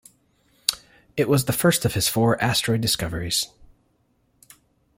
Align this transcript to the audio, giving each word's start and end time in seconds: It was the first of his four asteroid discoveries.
It 1.15 1.29
was 1.29 1.45
the 1.45 1.53
first 1.53 1.85
of 1.85 1.93
his 1.93 2.07
four 2.09 2.43
asteroid 2.43 2.81
discoveries. 2.81 3.49